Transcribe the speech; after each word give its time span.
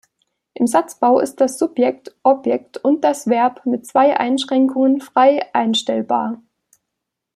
Im 0.55 0.65
Satzbau 0.65 1.19
ist 1.19 1.41
das 1.41 1.59
Subjekt, 1.59 2.15
Objekt 2.23 2.79
und 2.83 3.03
das 3.03 3.27
Verb, 3.27 3.63
mit 3.67 3.85
zwei 3.85 4.19
Einschränkungen, 4.19 4.99
frei 4.99 5.53
einstellbar. 5.53 6.41